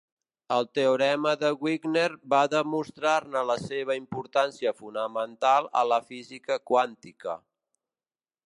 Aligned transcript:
El 0.53 0.63
teorema 0.77 1.33
de 1.41 1.51
Wigner 1.65 2.07
va 2.33 2.39
demostra-ne 2.55 3.45
la 3.51 3.57
seva 3.67 3.99
importància 4.01 4.75
fonamental 4.83 5.71
a 5.83 5.87
la 5.93 6.01
física 6.11 6.59
quàntica. 6.73 7.41